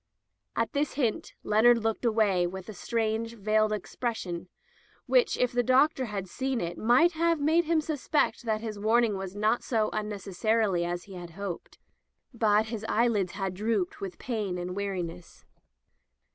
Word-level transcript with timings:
At 0.55 0.73
this 0.73 0.93
hint, 0.93 1.35
Leonard 1.43 1.77
looked 1.77 2.05
away 2.05 2.47
with 2.47 2.67
a 2.69 2.73
strange, 2.73 3.35
veiled 3.35 3.71
expression, 3.71 4.49
which 5.05 5.37
if 5.37 5.51
the 5.51 5.61
Doc 5.61 5.93
tor 5.93 6.07
had 6.07 6.27
seen 6.27 6.59
it 6.59 6.75
might 6.75 7.11
have 7.11 7.39
made 7.39 7.65
him 7.65 7.81
suspect 7.81 8.41
that 8.41 8.61
his 8.61 8.79
warning 8.79 9.15
was 9.15 9.35
not 9.35 9.61
so 9.63 9.91
unnecessary 9.93 10.83
as 10.83 11.03
he 11.03 11.13
had 11.13 11.29
hoped; 11.37 11.77
but 12.33 12.65
his 12.65 12.83
eyelids 12.89 13.33
had 13.33 13.53
drooped 13.53 14.01
with 14.01 14.17
pain 14.17 14.57
and 14.57 14.75
weariness. 14.75 15.45